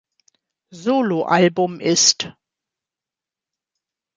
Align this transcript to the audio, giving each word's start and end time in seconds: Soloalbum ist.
Soloalbum 0.73 1.79
ist. 1.79 2.33